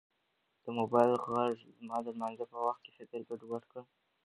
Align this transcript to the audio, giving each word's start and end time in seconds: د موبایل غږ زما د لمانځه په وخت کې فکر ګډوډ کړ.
د 0.63 0.65
موبایل 0.77 1.13
غږ 1.27 1.53
زما 1.77 1.97
د 2.05 2.07
لمانځه 2.15 2.45
په 2.51 2.57
وخت 2.65 2.81
کې 2.83 2.91
فکر 2.97 3.19
ګډوډ 3.29 3.63
کړ. 3.71 3.81